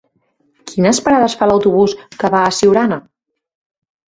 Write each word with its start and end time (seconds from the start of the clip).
Quines 0.71 1.01
parades 1.07 1.35
fa 1.41 1.49
l'autobús 1.51 1.95
que 2.23 2.33
va 2.37 2.41
a 2.47 2.57
Siurana? 2.61 2.99